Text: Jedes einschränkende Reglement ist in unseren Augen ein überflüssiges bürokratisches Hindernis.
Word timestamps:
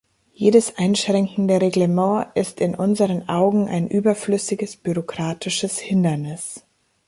Jedes 0.33 0.79
einschränkende 0.79 1.61
Reglement 1.61 2.25
ist 2.33 2.59
in 2.59 2.73
unseren 2.73 3.29
Augen 3.29 3.67
ein 3.67 3.87
überflüssiges 3.87 4.75
bürokratisches 4.75 5.77
Hindernis. 5.77 6.65